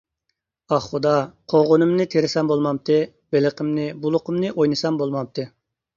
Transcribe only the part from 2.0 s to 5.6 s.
تېرىسام بولمامتى، بېلىقىمنى، بۇلىقىمنى ئوينىسام بولمامتى.